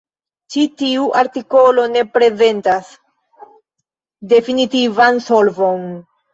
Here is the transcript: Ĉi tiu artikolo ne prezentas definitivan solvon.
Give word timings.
Ĉi 0.53 0.61
tiu 0.81 1.03
artikolo 1.21 1.83
ne 1.91 2.03
prezentas 2.15 2.89
definitivan 4.35 5.25
solvon. 5.31 5.89